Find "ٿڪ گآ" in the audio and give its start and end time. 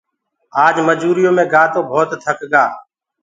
2.23-2.63